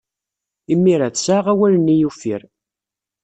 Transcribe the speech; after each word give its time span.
Imir-a, 0.73 1.07
tesɛa 1.15 1.41
awal-nni 1.51 1.95
uffir. 2.09 2.41